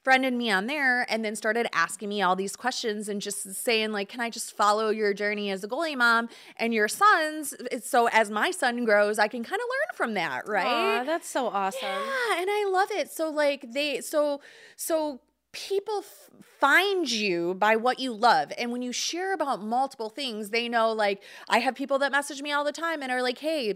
[0.03, 3.91] friended me on there and then started asking me all these questions and just saying
[3.91, 8.07] like can i just follow your journey as a goalie mom and your son's so
[8.09, 10.65] as my son grows i can kind of learn from that right
[11.01, 11.79] Aw, that's so awesome.
[11.83, 13.09] yeah, and I love it.
[13.11, 14.41] So like they so
[14.75, 15.21] so
[15.53, 20.49] people f- find you by what you love and when you share about multiple things
[20.49, 23.37] they know like i have people that message me all the time and are like
[23.37, 23.75] hey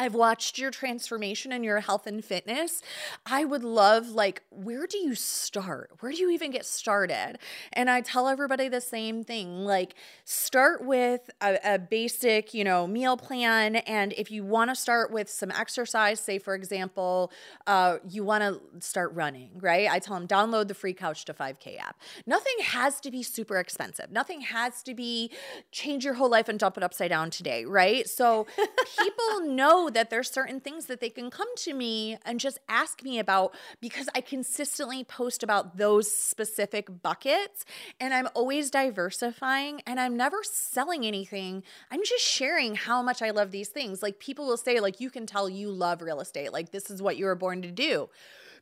[0.00, 2.82] I've watched your transformation in your health and fitness.
[3.26, 5.90] I would love, like, where do you start?
[5.98, 7.38] Where do you even get started?
[7.72, 12.86] And I tell everybody the same thing like, start with a, a basic, you know,
[12.86, 13.76] meal plan.
[13.76, 17.32] And if you want to start with some exercise, say, for example,
[17.66, 19.90] uh, you want to start running, right?
[19.90, 22.00] I tell them, download the free Couch to 5K app.
[22.24, 25.32] Nothing has to be super expensive, nothing has to be
[25.72, 28.08] change your whole life and dump it upside down today, right?
[28.08, 28.46] So
[29.02, 33.02] people know that there's certain things that they can come to me and just ask
[33.02, 37.64] me about because I consistently post about those specific buckets
[38.00, 41.62] and I'm always diversifying and I'm never selling anything.
[41.90, 44.02] I'm just sharing how much I love these things.
[44.02, 46.52] Like people will say like you can tell you love real estate.
[46.52, 48.08] Like this is what you were born to do.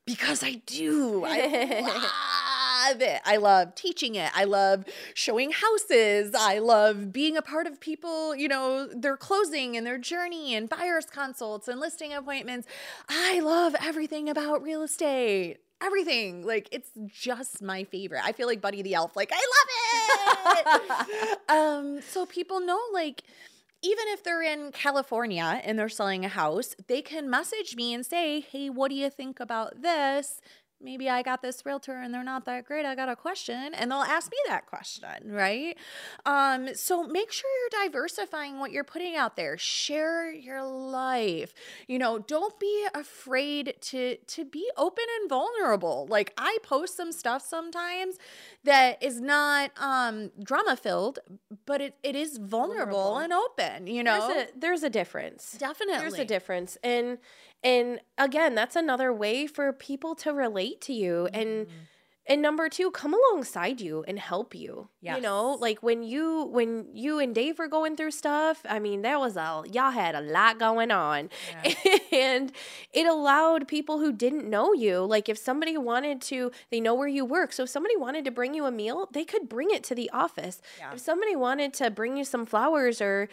[0.04, 1.24] Because I do.
[1.26, 1.82] I
[2.76, 3.20] love it.
[3.24, 4.30] I love teaching it.
[4.34, 4.84] I love
[5.14, 6.34] showing houses.
[6.34, 10.68] I love being a part of people, you know, their closing and their journey and
[10.68, 12.68] buyer's consults and listing appointments.
[13.08, 15.58] I love everything about real estate.
[15.82, 16.46] Everything.
[16.46, 18.22] Like it's just my favorite.
[18.24, 19.14] I feel like Buddy the Elf.
[19.14, 19.46] Like I
[20.46, 21.38] love it.
[21.48, 23.22] um so people know like
[23.82, 28.04] even if they're in California and they're selling a house, they can message me and
[28.04, 30.40] say, Hey, what do you think about this?
[30.80, 32.84] Maybe I got this realtor and they're not that great.
[32.84, 35.76] I got a question, and they'll ask me that question, right?
[36.24, 39.56] Um, so make sure you're diversifying what you're putting out there.
[39.56, 41.54] Share your life.
[41.88, 46.06] You know, don't be afraid to to be open and vulnerable.
[46.10, 48.16] Like I post some stuff sometimes
[48.64, 51.20] that is not um drama filled,
[51.64, 53.18] but it, it is vulnerable, Vulnerable.
[53.18, 54.28] and open, you know.
[54.28, 55.56] There's a there's a difference.
[55.58, 55.98] Definitely.
[56.00, 56.76] There's a difference.
[56.84, 57.18] And
[57.66, 61.74] and again, that's another way for people to relate to you and mm-hmm.
[62.28, 65.54] and number two come alongside you and help you you know?
[65.60, 69.36] Like when you when you and dave were going through stuff i mean there was
[69.36, 71.28] a y'all had a lot going on.
[72.12, 72.52] And
[72.94, 77.08] it allowed people who didn't know you like if somebody wanted to they know where
[77.08, 77.52] you work.
[77.52, 80.08] So if somebody wanted to bring you a meal they could bring it to the
[80.10, 80.62] office.
[80.78, 80.92] Yeah.
[80.92, 83.28] if somebody wanted to bring you some flowers or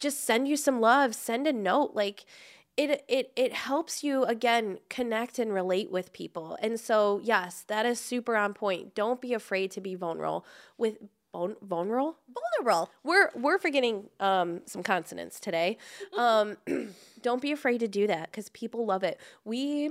[0.00, 2.26] just send you some love send a note like
[2.76, 7.86] it it it helps you again connect and relate with people and so yes that
[7.86, 10.44] is super on point don't be afraid to be vulnerable
[10.76, 10.98] with
[11.32, 12.16] vul- vulnerable
[12.58, 12.90] Vulnerable.
[13.04, 15.78] we're we're forgetting um, some consonants today.
[16.16, 16.56] Um,
[17.22, 19.20] don't be afraid to do that because people love it.
[19.44, 19.90] We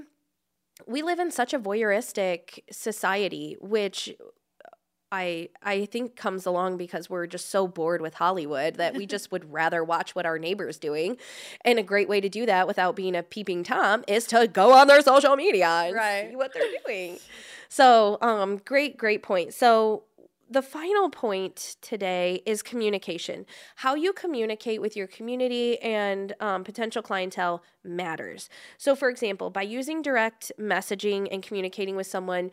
[0.88, 4.14] we live in such a voyeuristic society, which
[5.16, 9.32] I I think comes along because we're just so bored with Hollywood that we just
[9.32, 11.18] would rather watch what our neighbor's doing.
[11.64, 14.74] And a great way to do that without being a peeping tom is to go
[14.74, 16.30] on their social media and Right.
[16.30, 17.18] see what they're doing.
[17.70, 19.54] So, um, great, great point.
[19.54, 20.04] So,
[20.48, 23.48] the final point today is communication.
[23.78, 28.48] How you communicate with your community and um, potential clientele matters.
[28.78, 32.52] So, for example, by using direct messaging and communicating with someone,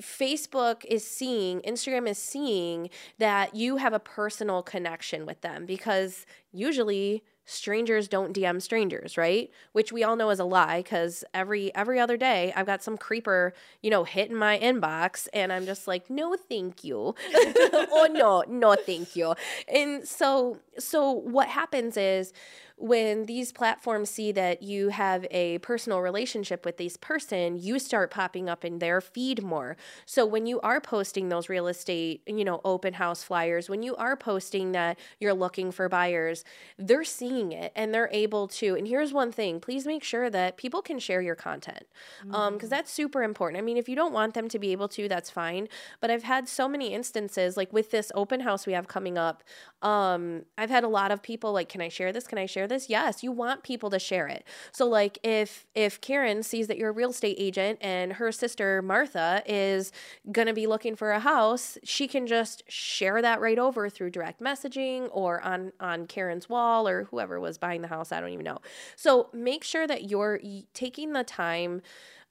[0.00, 6.26] Facebook is seeing, Instagram is seeing that you have a personal connection with them because
[6.52, 9.50] usually strangers don't DM strangers, right?
[9.72, 12.96] Which we all know is a lie because every every other day I've got some
[12.96, 13.52] creeper,
[13.82, 17.14] you know, hitting my inbox and I'm just like, no, thank you.
[17.34, 19.34] oh no, no, thank you.
[19.68, 22.32] And so so what happens is
[22.76, 28.10] when these platforms see that you have a personal relationship with this person, you start
[28.10, 29.76] popping up in their feed more.
[30.06, 33.94] So when you are posting those real estate, you know, open house flyers, when you
[33.96, 36.44] are posting that you're looking for buyers,
[36.78, 38.74] they're seeing it and they're able to.
[38.74, 41.84] And here's one thing, please make sure that people can share your content.
[42.30, 43.58] Um because that's super important.
[43.58, 45.68] I mean, if you don't want them to be able to, that's fine,
[46.00, 49.42] but I've had so many instances like with this open house we have coming up,
[49.82, 52.26] um I've had a lot of people like, "Can I share this?
[52.26, 54.44] Can I share this?" Yes, you want people to share it.
[54.72, 58.82] So like if if Karen sees that you're a real estate agent and her sister
[58.82, 59.92] Martha is
[60.30, 64.10] going to be looking for a house, she can just share that right over through
[64.10, 68.30] direct messaging or on on Karen's wall or whoever was buying the house, I don't
[68.30, 68.58] even know.
[68.96, 70.40] So make sure that you're
[70.74, 71.82] taking the time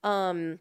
[0.03, 0.59] um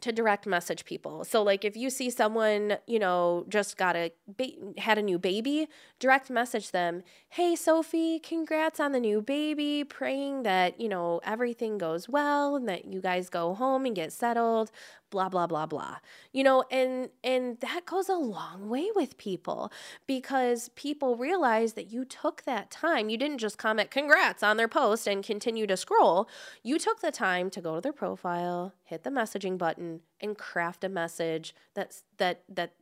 [0.00, 1.24] to direct message people.
[1.24, 5.18] So like if you see someone, you know, just got a ba- had a new
[5.18, 9.84] baby, direct message them, "Hey Sophie, congrats on the new baby.
[9.84, 14.12] Praying that, you know, everything goes well and that you guys go home and get
[14.12, 14.70] settled."
[15.10, 15.96] Blah blah blah blah.
[16.32, 19.72] You know, and and that goes a long way with people
[20.06, 23.08] because people realize that you took that time.
[23.08, 26.28] You didn't just comment congrats on their post and continue to scroll.
[26.62, 30.84] You took the time to go to their profile, hit the messaging button and craft
[30.84, 32.72] a message that's that that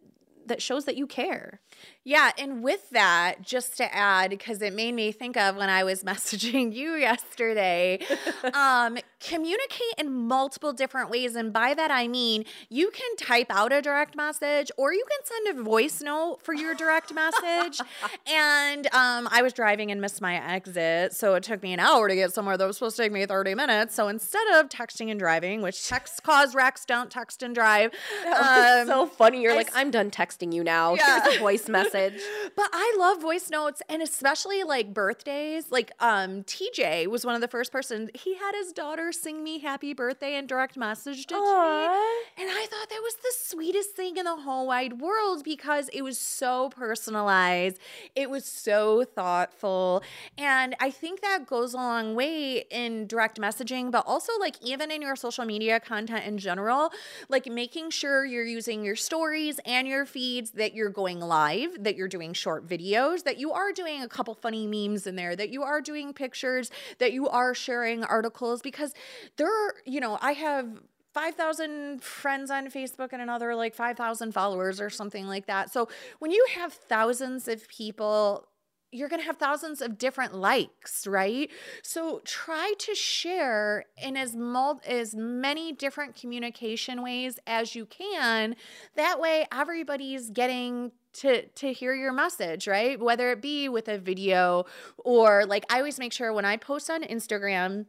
[0.47, 1.61] that shows that you care.
[2.05, 5.85] Yeah, and with that, just to add, because it made me think of when I
[5.85, 8.01] was messaging you yesterday,
[8.55, 11.37] um, communicate in multiple different ways.
[11.37, 15.19] And by that, I mean you can type out a direct message or you can
[15.25, 17.81] send a voice note for your direct message.
[18.27, 21.15] and um, I was driving and missed my exit.
[21.15, 23.25] So it took me an hour to get somewhere that was supposed to take me
[23.27, 23.95] 30 minutes.
[23.95, 27.93] So instead of texting and driving, which texts cause wrecks, don't text and drive.
[28.27, 29.43] um, so funny.
[29.43, 30.95] You're I like, s- I'm done texting you now.
[30.95, 31.23] Yeah.
[31.23, 32.21] Here's a voice message.
[32.55, 35.71] But I love voice notes and especially like birthdays.
[35.71, 39.59] Like um TJ was one of the first person he had his daughter sing me
[39.59, 41.41] happy birthday and direct message to me.
[41.41, 46.03] And I thought that was the sweetest thing in the whole wide world because it
[46.03, 47.79] was so personalized.
[48.15, 50.03] It was so thoughtful.
[50.37, 54.91] And I think that goes a long way in direct messaging, but also like even
[54.91, 56.91] in your social media content in general,
[57.29, 61.97] like making sure you're using your stories and your feeds, that you're going live, that
[61.97, 65.51] you're doing short videos, that you are doing a couple funny memes in there, that
[65.51, 68.95] you are doing pictures, that you are sharing articles because
[69.37, 70.81] there, are, you know, I have
[71.15, 75.73] 5,000 friends on Facebook and another like 5,000 followers or something like that.
[75.73, 78.49] So when you have thousands of people,
[78.93, 81.51] you're going to have thousands of different likes, right?
[81.83, 88.57] So try to share in as mul- as many different communication ways as you can.
[88.95, 93.01] That way everybody's getting to to hear your message, right?
[93.01, 94.67] Whether it be with a video
[94.99, 97.87] or like I always make sure when I post on Instagram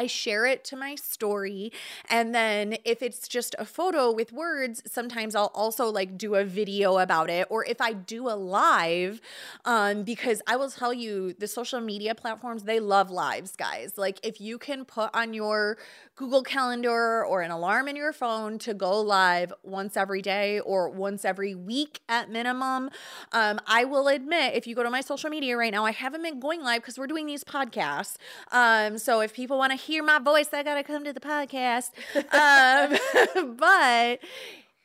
[0.00, 1.72] I share it to my story.
[2.08, 6.44] And then if it's just a photo with words, sometimes I'll also like do a
[6.44, 7.46] video about it.
[7.50, 9.20] Or if I do a live,
[9.66, 13.98] um, because I will tell you the social media platforms, they love lives, guys.
[13.98, 15.76] Like if you can put on your
[16.20, 20.90] Google Calendar or an alarm in your phone to go live once every day or
[20.90, 22.90] once every week at minimum.
[23.32, 26.22] Um, I will admit, if you go to my social media right now, I haven't
[26.22, 28.16] been going live because we're doing these podcasts.
[28.52, 31.20] Um, so if people want to hear my voice, I got to come to the
[31.20, 31.90] podcast.
[32.32, 34.20] Um, but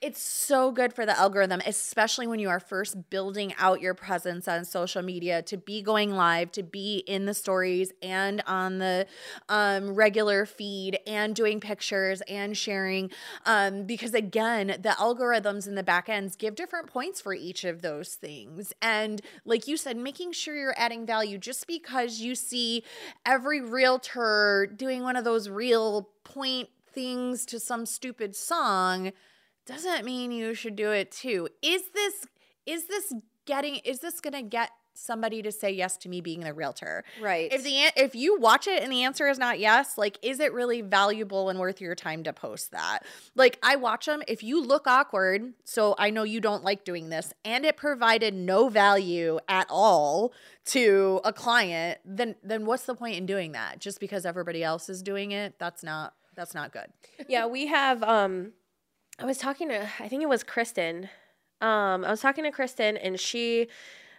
[0.05, 4.47] it's so good for the algorithm, especially when you are first building out your presence
[4.47, 9.07] on social media to be going live, to be in the stories and on the
[9.49, 13.09] um, regular feed and doing pictures and sharing.
[13.47, 17.81] Um, because again, the algorithms in the back ends give different points for each of
[17.81, 18.73] those things.
[18.83, 22.83] And like you said, making sure you're adding value just because you see
[23.25, 29.11] every realtor doing one of those real point things to some stupid song
[29.65, 31.49] doesn't mean you should do it too.
[31.61, 32.25] Is this
[32.65, 33.13] is this
[33.45, 37.03] getting is this going to get somebody to say yes to me being the realtor?
[37.21, 37.51] Right.
[37.51, 40.53] If the if you watch it and the answer is not yes, like is it
[40.53, 42.99] really valuable and worth your time to post that?
[43.35, 47.09] Like I watch them, if you look awkward, so I know you don't like doing
[47.09, 50.33] this and it provided no value at all
[50.65, 53.79] to a client, then then what's the point in doing that?
[53.79, 55.55] Just because everybody else is doing it?
[55.59, 56.87] That's not that's not good.
[57.27, 58.53] yeah, we have um
[59.17, 61.09] I was talking to I think it was Kristen.
[61.61, 63.67] Um, I was talking to Kristen and she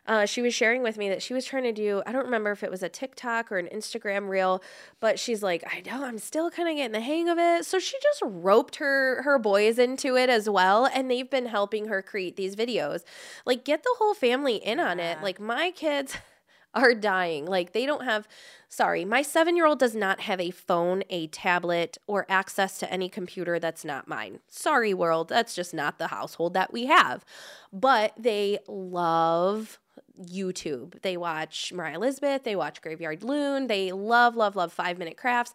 [0.06, 2.52] uh, she was sharing with me that she was trying to do i don't remember
[2.52, 4.62] if it was a tiktok or an instagram reel
[5.00, 7.64] but she's like i know i'm still kind of getting the hang of it.
[7.64, 11.86] So she just roped her her boys into it as well and they've been helping
[11.88, 13.02] her create these videos.
[13.44, 15.20] Like get the whole family in on it.
[15.22, 16.16] Like my kids
[16.76, 17.44] are dying.
[17.46, 18.28] Like they don't have
[18.68, 23.58] sorry, my 7-year-old does not have a phone, a tablet or access to any computer
[23.58, 24.40] that's not mine.
[24.48, 27.24] Sorry world, that's just not the household that we have.
[27.72, 29.78] But they love
[30.20, 31.00] YouTube.
[31.02, 35.54] They watch Mariah Elizabeth, they watch Graveyard Loon, they love love love 5 minute crafts.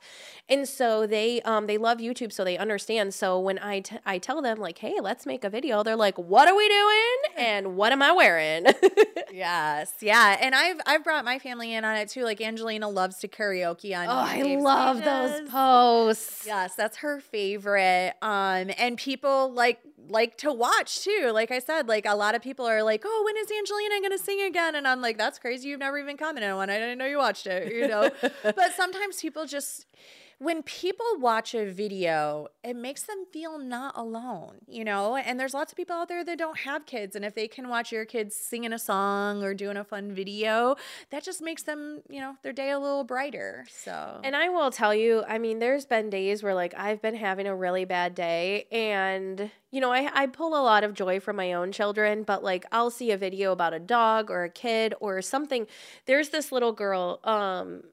[0.50, 3.14] And so they um they love YouTube so they understand.
[3.14, 6.18] So when I t- I tell them like, "Hey, let's make a video." They're like,
[6.18, 7.18] "What are we doing?
[7.38, 8.66] And what am I wearing?"
[9.34, 12.24] Yes, yeah, and I've I've brought my family in on it too.
[12.24, 14.08] Like Angelina loves to karaoke on.
[14.08, 16.46] Oh, I love those posts.
[16.46, 18.14] Yes, that's her favorite.
[18.22, 19.80] Um, and people like
[20.10, 21.32] like to watch too.
[21.34, 24.18] Like I said, like a lot of people are like, "Oh, when is Angelina gonna
[24.18, 25.70] sing again?" And I'm like, "That's crazy.
[25.70, 26.70] You've never even commented on one.
[26.70, 28.10] I didn't know you watched it." You know.
[28.44, 29.86] but sometimes people just
[30.42, 35.16] when people watch a video, it makes them feel not alone, you know?
[35.16, 37.16] And there's lots of people out there that don't have kids.
[37.16, 40.78] And if they can watch your kids singing a song or doing a fun video,
[41.12, 43.68] that just makes them, you know, their day a little brighter.
[43.70, 47.16] So, And I will tell you, I mean, there's been days where like I've been
[47.16, 51.20] having a really bad day and you know, I, I pull a lot of joy
[51.20, 54.50] from my own children, but like I'll see a video about a dog or a
[54.50, 55.68] kid or something.
[56.08, 57.84] There's this little girl, um,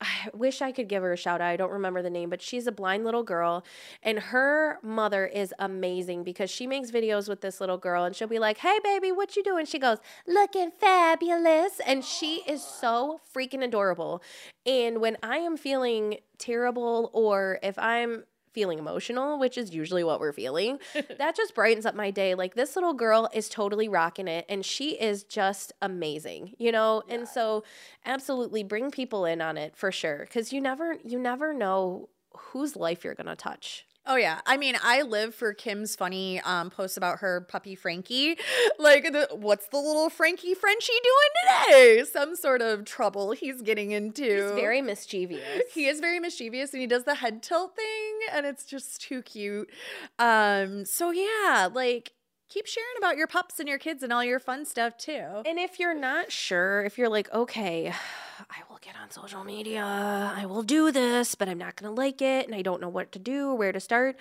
[0.00, 1.48] I wish I could give her a shout out.
[1.48, 3.64] I don't remember the name, but she's a blind little girl
[4.02, 8.28] and her mother is amazing because she makes videos with this little girl and she'll
[8.28, 13.20] be like, "Hey baby, what you doing?" She goes, "Looking fabulous." And she is so
[13.34, 14.22] freaking adorable.
[14.66, 18.24] And when I am feeling terrible or if I'm
[18.58, 20.80] feeling emotional, which is usually what we're feeling,
[21.18, 22.34] that just brightens up my day.
[22.34, 27.04] Like this little girl is totally rocking it and she is just amazing, you know?
[27.08, 27.62] And so
[28.04, 32.74] absolutely bring people in on it for sure cuz you never you never know whose
[32.74, 33.86] life you're going to touch.
[34.10, 38.38] Oh yeah, I mean, I live for Kim's funny um, posts about her puppy Frankie.
[38.80, 42.04] Like, the, what's the little Frankie Frenchie doing today?
[42.04, 44.22] Some sort of trouble he's getting into.
[44.22, 45.40] He's very mischievous.
[45.74, 49.22] He is very mischievous, and he does the head tilt thing, and it's just too
[49.22, 49.68] cute.
[50.20, 52.12] Um, so yeah, like
[52.48, 55.42] keep sharing about your pups and your kids and all your fun stuff too.
[55.44, 57.92] And if you're not sure, if you're like, okay,
[58.50, 62.00] I will get on social media, I will do this, but I'm not going to
[62.00, 64.16] like it, and I don't know what to do or where to start.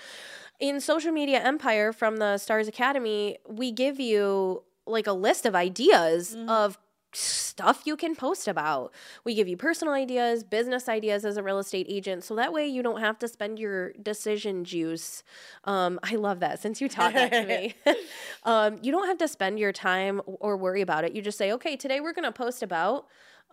[0.60, 5.54] In Social Media Empire from the Stars Academy, we give you like a list of
[5.54, 6.50] ideas mm-hmm.
[6.50, 6.80] of
[7.18, 8.94] stuff you can post about.
[9.24, 12.68] We give you personal ideas, business ideas as a real estate agent, so that way
[12.68, 15.24] you don't have to spend your decision juice.
[15.64, 17.76] Um, I love that since you taught that to me.
[18.44, 21.14] um, you don't have to spend your time or worry about it.
[21.14, 23.08] You just say, okay, today we're going to post about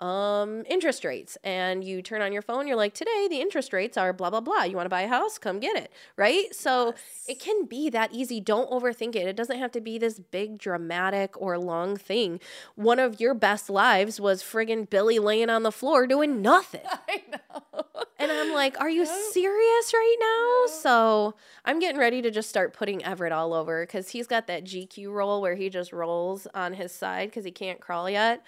[0.05, 1.39] um interest rates.
[1.43, 4.41] And you turn on your phone you're like today the interest rates are blah blah
[4.41, 4.65] blah.
[4.65, 5.39] You want to buy a house?
[5.39, 5.91] Come get it.
[6.17, 6.55] Right?
[6.55, 6.95] So
[7.27, 8.39] it can be that easy.
[8.39, 9.27] Don't overthink it.
[9.27, 12.39] It doesn't have to be this big dramatic or long thing.
[12.75, 16.83] One of your best lives was friggin billy laying on the floor doing nothing.
[17.09, 17.85] I know.
[18.19, 20.73] And I'm like, are you serious right now?
[20.73, 21.35] So
[21.65, 25.13] I'm getting ready to just start putting Everett all over because he's got that GQ
[25.13, 28.43] roll where he just rolls on his side because he can't crawl yet.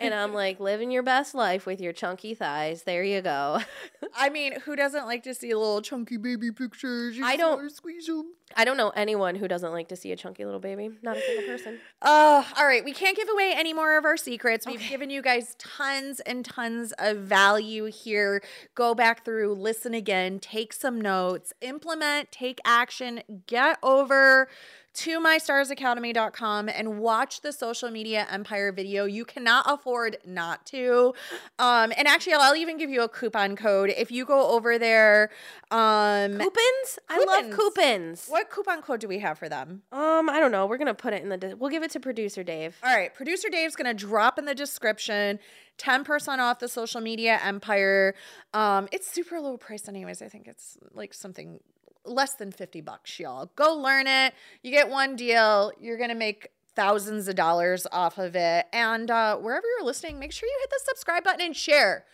[0.00, 2.82] And I'm like, living your best life with your chunky thighs.
[2.84, 3.60] There you go.
[4.16, 7.16] I mean, who doesn't like to see little chunky baby pictures?
[7.16, 8.32] You I don't- squeeze 'em.
[8.56, 10.90] I don't know anyone who doesn't like to see a chunky little baby.
[11.02, 11.78] Not a single person.
[12.00, 14.66] Uh, all right, we can't give away any more of our secrets.
[14.66, 18.42] We've given you guys tons and tons of value here.
[18.74, 24.48] Go back through, listen again, take some notes, implement, take action, get over
[24.94, 29.04] to mystarsacademy.com and watch the social media empire video.
[29.06, 31.14] You cannot afford not to.
[31.58, 35.30] Um, and actually, I'll even give you a coupon code if you go over there.
[35.70, 36.98] Um, Coupons?
[37.08, 37.56] I love Coupons.
[37.56, 38.28] coupons.
[38.42, 39.82] What coupon code do we have for them?
[39.92, 40.66] Um, I don't know.
[40.66, 41.56] We're gonna put it in the.
[41.56, 42.76] We'll give it to producer Dave.
[42.82, 45.38] All right, producer Dave's gonna drop in the description
[45.78, 48.14] 10% off the social media empire.
[48.52, 50.22] Um, it's super low price, anyways.
[50.22, 51.60] I think it's like something
[52.04, 53.50] less than 50 bucks, y'all.
[53.54, 54.34] Go learn it.
[54.62, 58.66] You get one deal, you're gonna make thousands of dollars off of it.
[58.72, 62.06] And uh, wherever you're listening, make sure you hit the subscribe button and share.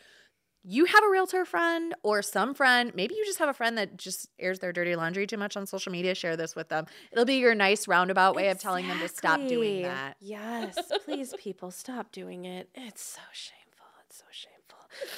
[0.70, 3.96] You have a realtor friend or some friend, maybe you just have a friend that
[3.96, 6.84] just airs their dirty laundry too much on social media, share this with them.
[7.10, 10.18] It'll be your nice roundabout way of telling them to stop doing that.
[10.20, 12.68] Yes, please, people, stop doing it.
[12.74, 13.86] It's so shameful.
[14.04, 14.56] It's so shameful.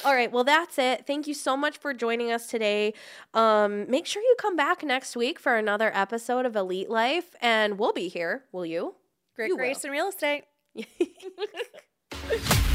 [0.05, 1.05] All right, well, that's it.
[1.05, 2.95] Thank you so much for joining us today.
[3.35, 7.77] Um, make sure you come back next week for another episode of Elite Life, and
[7.77, 8.45] we'll be here.
[8.53, 8.95] Will you?
[9.35, 10.45] Great You grace in real estate.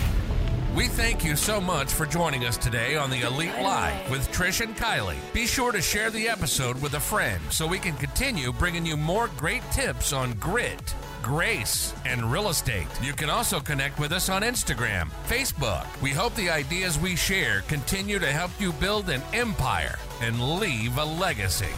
[0.75, 4.59] We thank you so much for joining us today on the Elite Live with Trish
[4.59, 5.15] and Kylie.
[5.31, 8.97] Be sure to share the episode with a friend so we can continue bringing you
[8.97, 12.89] more great tips on grit, grace, and real estate.
[13.01, 15.85] You can also connect with us on Instagram, Facebook.
[16.01, 20.97] We hope the ideas we share continue to help you build an empire and leave
[20.97, 21.71] a legacy.